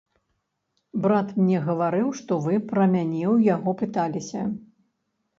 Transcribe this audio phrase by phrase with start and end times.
[1.01, 4.41] Брат мне гаварыў, што вы пра мяне ў яго пыталіся.